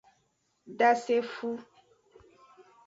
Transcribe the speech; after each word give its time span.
Dasefo. 0.77 1.49